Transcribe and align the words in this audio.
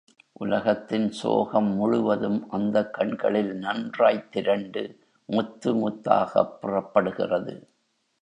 உலகத்தின் 0.31 1.11
சோகம் 1.11 1.67
முழுவதும் 1.75 2.49
அந்தக் 2.49 2.93
கண்களில் 2.93 3.53
நன்றாய்த் 3.53 4.31
திரண்டு 4.31 4.99
முத்து 5.25 5.73
முத்தாகப் 5.73 6.57
புறப்படுகிறது. 6.61 7.55